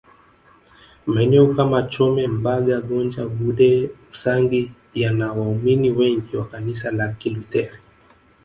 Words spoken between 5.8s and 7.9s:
wengi wa Kanisa la Kilutheri